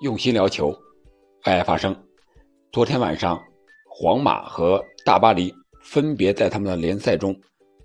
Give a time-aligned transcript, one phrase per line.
[0.00, 0.78] 用心聊球，
[1.44, 1.96] 爱爱发生。
[2.70, 3.42] 昨天晚上，
[3.88, 7.34] 皇马和大巴黎分别在他们的联赛中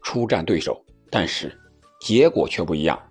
[0.04, 1.58] 出战对手，但是
[2.02, 3.02] 结果却不一样。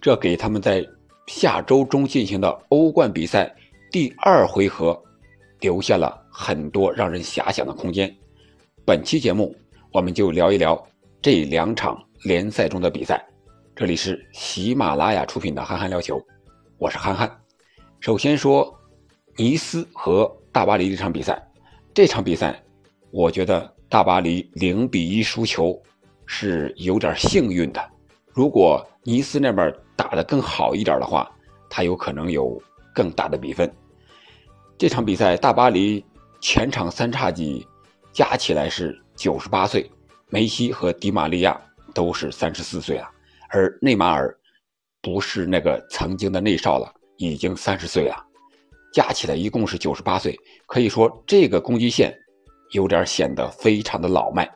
[0.00, 0.86] 这给他们在
[1.26, 3.52] 下周中进行的欧冠比赛
[3.90, 4.96] 第二回合
[5.58, 8.14] 留下了很多让人遐想的空间。
[8.84, 9.52] 本期节目，
[9.92, 10.80] 我们就聊一聊
[11.20, 13.20] 这两场联赛中的比赛。
[13.74, 16.16] 这里是喜马拉雅出品的《憨憨聊球》，
[16.78, 17.28] 我是憨憨。
[18.00, 18.72] 首先说
[19.36, 21.40] 尼斯和大巴黎这场比赛，
[21.92, 22.62] 这场比赛
[23.10, 25.80] 我觉得大巴黎零比一输球
[26.24, 27.90] 是有点幸运的。
[28.32, 31.28] 如果尼斯那边打得更好一点的话，
[31.68, 32.60] 他有可能有
[32.94, 33.70] 更大的比分。
[34.78, 36.04] 这场比赛大巴黎
[36.40, 37.66] 前场三叉戟
[38.12, 39.90] 加起来是九十八岁，
[40.28, 41.60] 梅西和迪玛利亚
[41.92, 43.10] 都是三十四岁了，
[43.50, 44.32] 而内马尔
[45.02, 46.94] 不是那个曾经的内少了。
[47.18, 48.16] 已经三十岁了，
[48.92, 50.34] 加起来一共是九十八岁，
[50.66, 52.16] 可以说这个攻击线
[52.72, 54.48] 有点显得非常的老迈，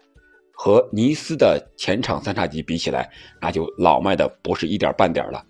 [0.52, 3.10] 和尼斯的前场三叉戟比起来，
[3.41, 5.44] 那就老迈的不是一点半点了。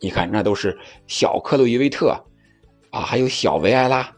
[0.00, 2.14] 你看，那都是小克洛伊维特
[2.90, 4.12] 啊，还有小维埃拉，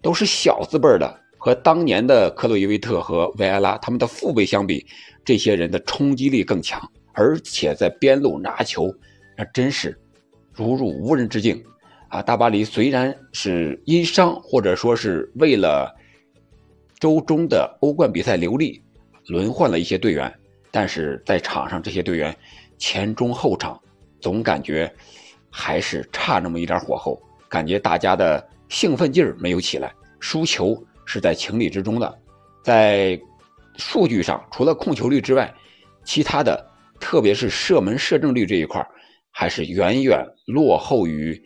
[0.00, 4.86] 都是小字辈的，和当年的克洛伊维特和维埃拉他们的父辈相比，
[5.24, 6.80] 这些人的冲击力更强，
[7.12, 8.90] 而且在边路拿球，
[9.36, 10.00] 那真是
[10.54, 11.62] 如入无人之境。
[12.08, 15.94] 啊，大巴黎虽然是因伤或者说是为了
[16.98, 18.82] 周中的欧冠比赛留力，
[19.26, 20.32] 轮换了一些队员，
[20.70, 22.34] 但是在场上这些队员
[22.78, 23.78] 前中后场
[24.20, 24.90] 总感觉
[25.50, 32.18] 还是差那么一点火候，感觉大家的兴奋劲儿没有起来，输球是在情理之中的。
[32.64, 33.20] 在
[33.76, 35.54] 数据上，除了控球率之外，
[36.04, 36.66] 其他的
[36.98, 38.84] 特别是射门射正率这一块
[39.30, 41.38] 还是远远落后于。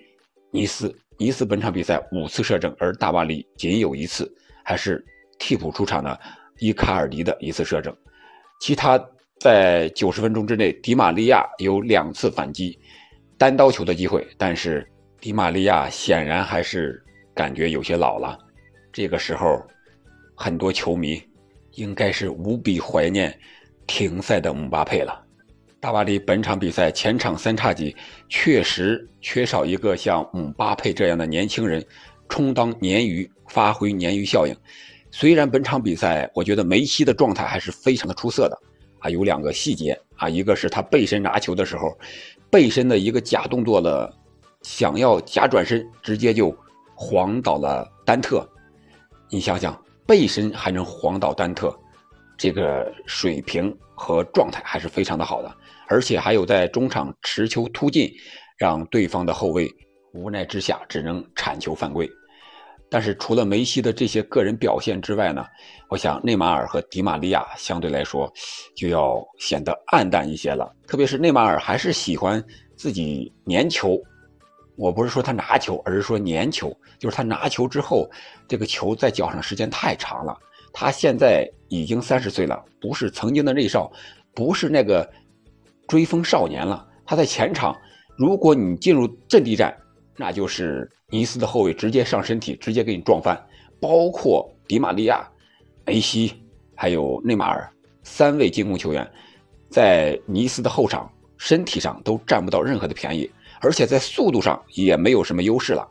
[0.55, 4.31] 尼斯，尼斯本场比赛五次射正，而大巴黎仅有一次，
[4.63, 5.03] 还是
[5.39, 6.21] 替补出场的
[6.59, 7.97] 伊卡尔迪的一次射正。
[8.61, 9.03] 其他
[9.41, 12.79] 在九十分钟之内，迪玛利亚有两次反击
[13.39, 14.87] 单刀球的机会，但是
[15.21, 17.03] 迪玛利亚显然还是
[17.35, 18.39] 感觉有些老了。
[18.93, 19.61] 这个时候，
[20.37, 21.21] 很多球迷
[21.73, 23.37] 应该是无比怀念
[23.87, 25.25] 停赛的姆巴佩了。
[25.83, 27.97] 大巴黎本场比赛前场三叉戟
[28.29, 31.85] 确实缺少一个像姆巴佩这样的年轻人，
[32.29, 34.55] 充当鲶鱼，发挥鲶鱼效应。
[35.11, 38.57] 虽然本场比赛我觉得梅西的状态还是非常的出色的，
[39.01, 41.99] 啊，有两个细节啊，一个是他背身拿球的时候，
[42.49, 44.09] 背身的一个假动作了，
[44.63, 46.57] 想要假转身，直接就
[46.95, 48.49] 晃倒了丹特。
[49.29, 49.77] 你想想，
[50.07, 51.77] 背身还能晃倒丹特，
[52.37, 55.55] 这个水平和状态还是非常的好的。
[55.89, 58.11] 而且还有在中场持球突进，
[58.57, 59.71] 让对方的后卫
[60.13, 62.11] 无奈之下只能铲球犯规。
[62.89, 65.47] 但是除了梅西的这些个人表现之外呢，
[65.89, 68.31] 我想内马尔和迪玛利亚相对来说
[68.77, 70.71] 就要显得暗淡一些了。
[70.87, 72.43] 特别是内马尔还是喜欢
[72.77, 73.99] 自己粘球，
[74.77, 78.07] 我不是说他拿球，而是说粘球，就是他拿球之后，
[78.47, 80.39] 这个球在脚上时间太长了。
[80.73, 83.93] 他现在已经三十岁了，不是曾经的内少，
[84.35, 85.09] 不是那个。
[85.89, 87.77] 追风少年了，他在前场，
[88.17, 89.77] 如果你进入阵地战，
[90.17, 93.39] 那就是尼斯的后卫直接上身体，直接给你撞翻。
[93.79, 95.29] 包括迪玛利亚、
[95.85, 96.33] 梅西
[96.75, 97.69] 还有内马尔
[98.05, 99.07] 三位进攻球员，
[99.69, 105.87] 在尼斯的后场身体上都占不到任何的便宜，而且在速度上也没有什么优势了。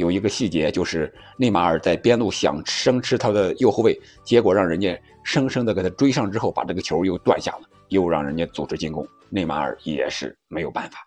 [0.00, 7.60] 有一个细节就是内马尔在边路想生吃他的右后卫，结果让人家生生的给他追上之后，把这个球又断下了。
[7.90, 10.98] 又让人家组织进攻，内马尔也是没有办法。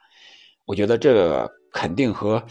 [0.65, 2.43] 我觉得这肯定和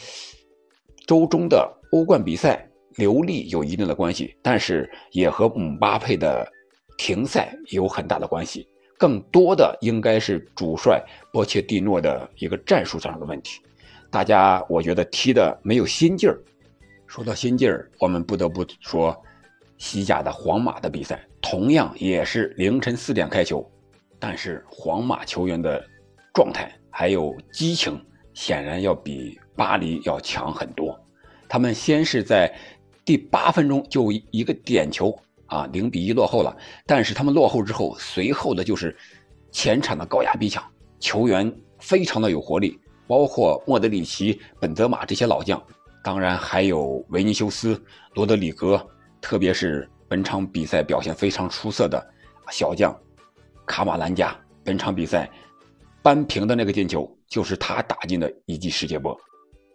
[1.06, 2.66] 周中的欧冠比赛
[2.96, 6.50] 流利有一定的关系，但是也和姆巴佩的
[6.96, 8.66] 停赛有很大的关系。
[8.98, 10.98] 更多的应该是主帅
[11.30, 13.60] 波切蒂诺的一个战术上的问题。
[14.12, 16.38] 大家我觉得踢的没有心劲儿。
[17.06, 19.16] 说到心劲儿，我们不得不说
[19.78, 23.66] 西甲的皇马的比赛，同样也是凌晨四点开球。
[24.18, 25.82] 但是皇马球员的
[26.34, 27.98] 状态还有激情，
[28.34, 30.94] 显然要比巴黎要强很多。
[31.48, 32.54] 他们先是在
[33.06, 36.54] 第八分钟就一个点球啊，零比一落后了。
[36.84, 38.94] 但是他们落后之后，随后的就是
[39.50, 40.62] 前场的高压逼抢，
[41.00, 42.78] 球员非常的有活力，
[43.12, 45.62] 包括莫德里奇、本泽马这些老将，
[46.02, 47.78] 当然还有维尼修斯、
[48.14, 48.80] 罗德里格，
[49.20, 52.02] 特别是本场比赛表现非常出色的
[52.50, 52.98] 小将。
[53.66, 55.30] 卡马兰加本场比赛
[56.02, 59.14] 扳平的那个进球，就是他打进的一记世界波。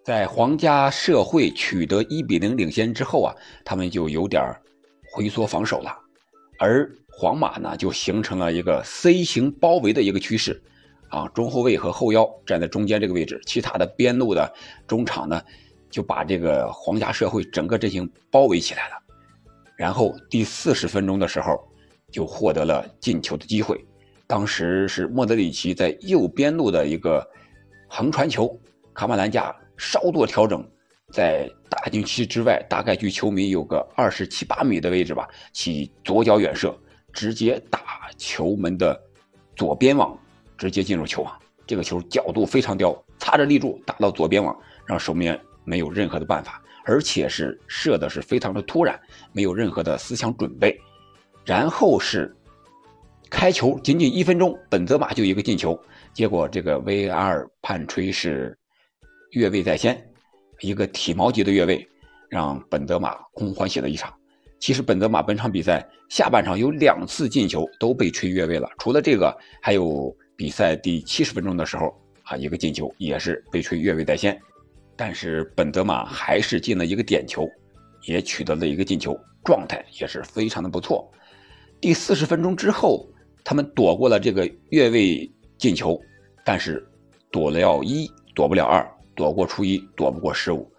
[0.04, 4.52] 在皇家社会取得一比零领先之后啊，他们就有点
[5.12, 5.96] 回缩防守了，
[6.58, 10.60] 而皇马呢就形成了一个 C 型包围的一个趋势，
[11.10, 14.54] 啊，中后卫和后腰站在中间这个位置，其他的边路的
[14.88, 15.42] 中场呢
[15.90, 18.96] 就把这个皇家社会整个阵型包围起来了，
[19.76, 21.58] 然后第四十分钟的时候
[22.12, 23.84] 就获得了进球的机会，
[24.28, 27.26] 当时是莫德里奇在右边路的一个
[27.88, 28.60] 横传球，
[28.94, 29.56] 卡马兰加。
[29.80, 30.68] 稍作调整，
[31.14, 36.76] 在大禁区之外，大概距球迷有个二十七八米的位置吧，起左脚远射，
[37.14, 39.00] 直接打球门的
[39.56, 40.18] 左边网，
[40.58, 41.34] 直接进入球网。
[41.66, 49.00] 这个球角度非常刁，擦着立柱打到左边网，让守门员没有任何的办法，而且是射的是非常的突然，
[49.32, 50.80] 没有任何的思想准备。
[51.46, 52.36] 然后是
[53.30, 55.80] 开球仅仅一分钟，本泽马就一个进球，
[56.14, 58.58] 结果这个 VAR 判吹是。
[59.32, 60.02] 越位在先，
[60.62, 61.86] 一个体毛级的越位，
[62.30, 64.12] 让本泽马空欢喜了一场。
[64.58, 71.94] 其实本泽马本场比赛下半场有两次进球都被吹越位了，除了这个，还有比赛第七十分钟的时候
[72.24, 74.40] 啊，一个进球也是被吹越位在先。
[74.96, 77.50] 但是本泽马还是进了一个点球，
[78.04, 81.12] 也取得了一个进球，状态也是非常的不错。
[81.82, 83.06] 第四十分钟之后，
[83.44, 86.00] 他们躲过了这个越位进球，
[86.46, 86.88] 但是
[87.32, 88.88] 躲了要一，躲不了二。
[89.16, 90.72] 躲过初一，躲不过十五，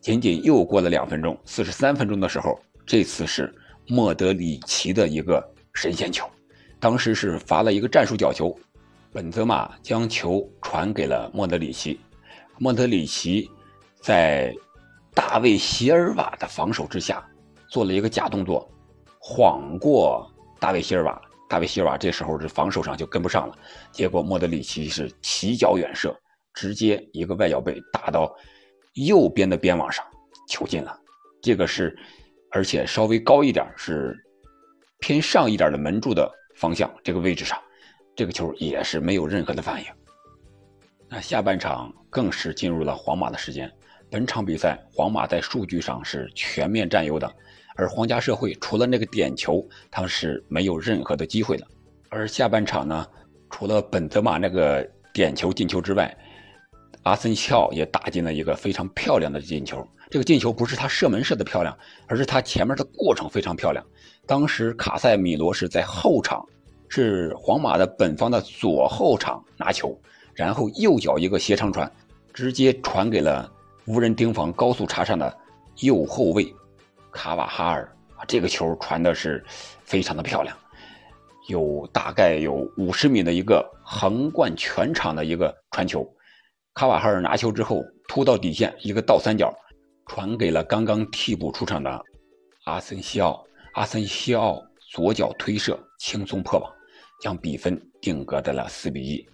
[0.00, 3.54] 仅仅又过了两分钟，四十三分钟的时候，这次是
[3.86, 5.40] 莫德里奇的一个
[5.72, 6.28] 神仙球，
[6.80, 8.52] 当时是罚了一个战术角球，
[9.16, 11.98] 本泽马将球传给了莫德里奇，
[12.58, 13.50] 莫德里奇
[14.02, 14.54] 在
[15.14, 17.26] 大卫席尔瓦的防守之下
[17.70, 18.70] 做了一个假动作，
[19.18, 20.30] 晃过
[20.60, 21.18] 大卫席尔瓦，
[21.48, 23.56] 大卫席尔瓦这时候是防守上就跟不上了，
[23.90, 26.14] 结果莫德里奇是起脚远射。
[26.52, 28.30] 直接一个外脚背打到
[28.96, 30.04] 右边的边网上，
[30.46, 30.94] 球进了。
[31.40, 31.98] 这个是，
[32.50, 34.14] 而且稍微高一点，是
[34.98, 37.58] 偏上一点的门柱的方向这个位置上，
[38.16, 39.86] 这个球也是没有任何的反应。
[41.08, 43.70] 那下半场更是进入了皇马的时间。
[44.08, 47.30] 本场比赛皇马在数据上是全面占优的，
[47.76, 51.66] 而皇家社会除了那个点球，他们是没有任何的机会的。
[52.08, 53.06] 而下半场呢，
[53.50, 56.16] 除了本泽马那个点球进球之外，
[57.02, 59.86] 阿森西奥也打进了一个非常漂亮的进球。
[60.08, 61.76] 这个进球不是他射门射的漂亮，
[62.06, 63.84] 而是他前面的过程非常漂亮。
[64.24, 66.46] 当时卡塞米罗是在后场，
[66.88, 69.98] 是皇马的本方的左后场拿球，
[70.34, 71.90] 然后右脚一个斜长传，
[72.32, 73.50] 直接传给了
[73.86, 75.36] 无人盯防、高速插上的
[75.80, 76.54] 右后卫
[77.10, 77.90] 卡瓦哈尔。
[78.26, 79.44] 这个球传的是
[79.84, 80.56] 非常的漂亮，
[81.48, 86.06] 有大概有五十米的一个横贯全场的一个传球。
[86.72, 89.54] 卡瓦哈尔拿球之后突到底线，一个倒三角，
[90.06, 92.02] 传给了刚刚替补出场的
[92.64, 93.44] 阿森西奥。
[93.74, 96.72] 阿森西奥左脚推射，轻松破网，
[97.20, 99.26] 将比分定格在了四比一。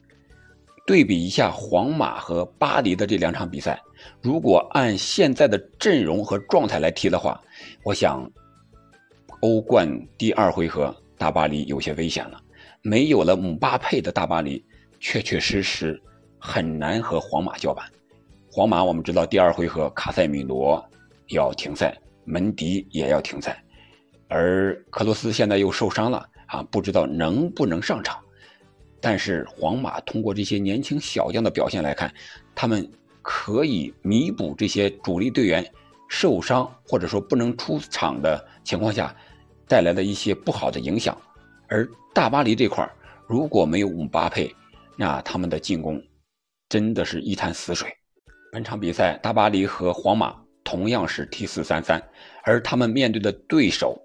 [0.87, 3.81] 对比一下皇马和巴黎的这两场比赛，
[4.21, 7.41] 如果按现在的阵容和状态来踢的话，
[7.85, 8.29] 我想
[9.41, 9.89] 欧冠
[10.19, 12.41] 第二回合大巴黎有些危险了。
[12.83, 14.65] 没有了姆巴佩的大巴黎，
[14.99, 16.03] 确确实实。
[16.45, 17.89] 很难和皇马叫板。
[18.51, 20.85] 皇马我们知道，第二回合卡塞米罗
[21.29, 23.63] 要停赛，门迪也要停赛，
[24.27, 28.19] 而克罗斯现在又受伤了啊，不知道能不能上场。
[29.01, 32.13] 但是皇马通过这些年轻小将的表现来看，
[32.55, 32.89] 他们
[33.23, 35.67] 可以弥补这些主力队员
[36.09, 39.17] 受伤或者说不能出场的情况下
[39.67, 41.17] 带来的一些不好的影响。
[41.69, 42.89] 而大巴黎这块
[43.27, 44.55] 如果没有姆巴佩，
[44.95, 46.01] 那他们的进攻。
[46.69, 47.91] 真的是一潭死水。
[48.51, 52.03] 本场比赛，大巴黎和皇马同样是 T 四三三，
[52.45, 54.01] 而他们面对的对手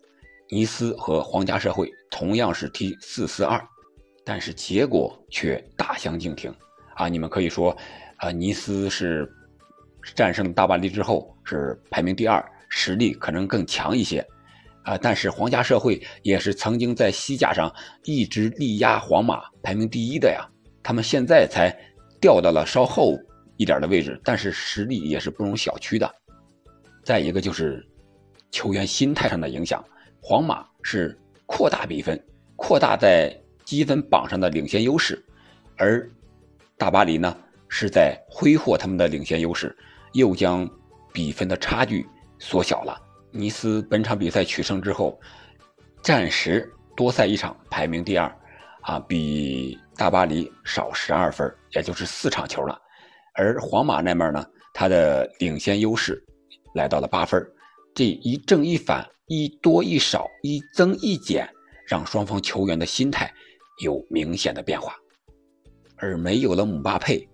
[0.49, 3.61] 尼斯和皇家社会同样是踢四四二，
[4.23, 6.53] 但是结果却大相径庭。
[6.95, 7.75] 啊，你们可以说，
[8.17, 9.31] 啊，尼斯是
[10.15, 14.25] 战胜大巴黎之后是排名第二，实力可能更强一些，
[14.83, 17.73] 啊，但是皇家社会也是曾经在西甲上
[18.03, 20.47] 一直力压皇马排名第一的呀，
[20.83, 21.75] 他们现在才。
[22.19, 23.15] 掉到了稍后
[23.57, 26.15] 一点的位置，但是实力也是不容小觑的。
[27.03, 27.87] 再一个就是
[28.49, 29.85] 球员心态上的影响，
[30.21, 32.21] 皇马是扩大比分，
[32.55, 35.23] 扩大在积分榜上的领先优势，
[35.77, 36.09] 而
[36.77, 37.35] 大巴黎呢
[37.67, 39.75] 是在挥霍他们的领先优势，
[40.13, 40.69] 又将
[41.13, 42.05] 比分的差距
[42.39, 43.01] 缩小了。
[43.31, 45.19] 尼斯本场比赛取胜之后，
[46.01, 48.33] 暂时多赛一场，排名第二。
[48.81, 52.79] 啊，比大巴黎少十二分，也就是四场球了。
[53.33, 56.23] 而皇马那边呢，他的领先优势
[56.73, 57.45] 来到了八分，
[57.93, 61.47] 这一正一反，一多一少，一增一减，
[61.85, 63.29] 让双方球员的心态
[63.83, 64.95] 有明显的变化。
[65.97, 67.27] 而没有了姆巴佩，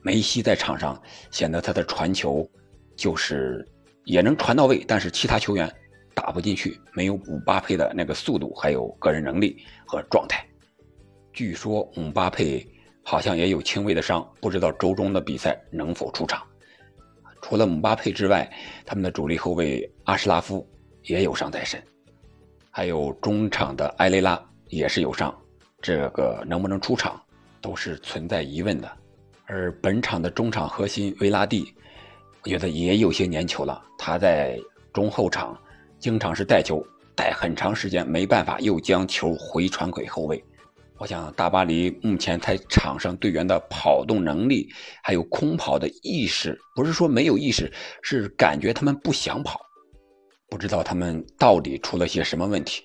[0.00, 2.48] 梅西在场上显得他的传球
[2.96, 3.62] 就是
[4.04, 5.70] 也能传到位，但是其他球员
[6.14, 10.42] 打不进去，没有姆巴佩的那个速度，还有个人能力和状态。
[11.34, 12.66] 据说姆巴佩
[13.02, 16.42] 好像也有轻微的伤，不知道周中的比赛能否出场。
[17.42, 18.50] 除了姆巴佩之外，
[18.86, 20.66] 他们的主力后卫阿什拉夫
[21.08, 21.82] 也有伤在身，
[22.70, 25.34] 还有中场的埃雷拉也是有伤，
[25.80, 27.20] 这个能不能出场？
[27.60, 28.88] 都是存在疑问的，
[29.46, 31.74] 而本场的中场核心维拉蒂，
[32.42, 33.82] 我觉得也有些粘球了。
[33.98, 34.56] 他在
[34.92, 35.58] 中后场
[35.98, 36.86] 经常是带球
[37.16, 40.44] 带很长时间，没办法又将球回传给后卫。
[40.98, 44.68] 我想大巴黎目前在场上队员的跑动能力，
[45.02, 47.72] 还有空跑的意识，不是说没有意识，
[48.02, 49.58] 是感觉他们不想跑。
[50.48, 52.82] 不知道他们到底出了些什么问题。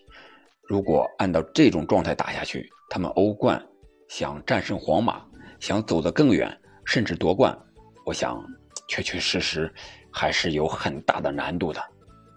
[0.67, 3.63] 如果按照这种状态打下去，他们欧冠。
[4.10, 5.25] 想战胜皇马，
[5.60, 6.55] 想走得更远，
[6.86, 7.58] 甚至夺冠，
[8.05, 8.46] 我想
[8.88, 9.74] 确确实实
[10.12, 11.82] 还是有很大的难度的。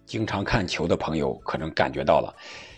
[0.06, 2.34] 经常看球的朋友可能感觉到了，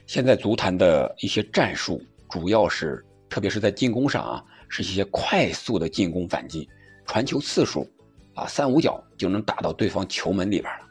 [0.06, 6.68] 现在足坛的一些战术，主要是特别是在进攻上啊，是一些快速的进攻反击，
[7.06, 7.88] 传球次数
[8.34, 10.87] 啊三五脚就能打到对方球门里边了。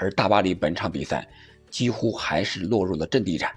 [0.00, 1.28] 而大巴黎本场比赛
[1.68, 3.54] 几乎还是落入了阵地战。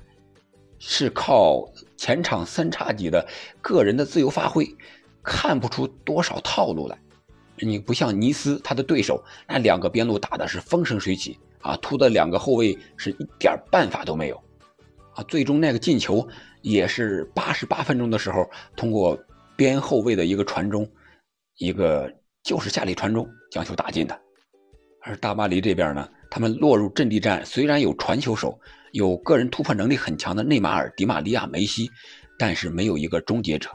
[0.78, 3.26] 是靠前场三叉戟的
[3.62, 4.68] 个人的自由发挥，
[5.24, 7.00] 看不出多少套路来。
[7.56, 14.44] 你不像尼斯，他的对手那两个边路打的是风生水起啊，突的两个后卫是一点办法都没有
[15.14, 15.24] 啊。
[15.30, 16.28] 最终那个进球
[16.62, 19.18] 也是八十八分钟的时候，通过
[19.56, 20.86] 边后卫的一个传中，
[21.58, 22.12] 一个
[22.44, 24.20] 就是下力传中将球打进的。
[25.04, 28.60] 而大巴黎这边呢，他们落入阵地战，虽然有传球手。
[28.92, 31.92] 有个人突破能力很强的内马尔、迪玛利亚、梅西，
[32.40, 33.70] 但是没有一个终结者，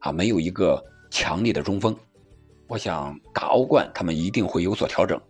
[0.00, 1.96] 啊，没有一个强力的中锋。
[2.66, 5.20] 我想打欧冠，他们一定会有所调整，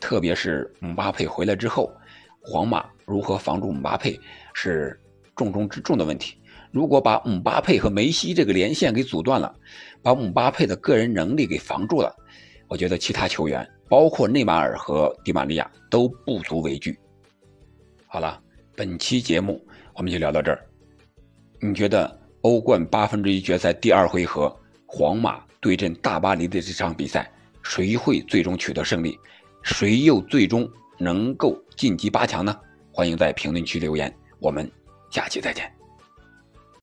[0.00, 1.92] 特别是姆巴佩回来之后，
[2.40, 4.18] 皇马如何防住姆巴佩
[4.54, 4.98] 是
[5.36, 6.38] 重中之重的问题。
[6.70, 9.54] 如果把姆巴佩和梅西这个连线给阻断了，
[10.02, 12.16] 把姆巴佩的个人能力给防住了，
[12.68, 16.98] 我觉得其他球员，包括内马尔和迪玛利亚都不足为惧。
[18.06, 18.40] 好了。
[18.76, 20.66] 本期节目我们就聊到这儿。
[21.60, 24.52] 你觉得欧冠八分之一决赛第二回合，
[24.84, 27.30] 皇马对阵大巴黎的这场比赛，
[27.62, 29.16] 谁会最终取得胜利？
[29.62, 30.68] 谁又最终
[30.98, 32.52] 能够晋级八强呢？
[32.90, 34.68] 欢迎在评论区留言，我们
[35.08, 35.72] 下期再见。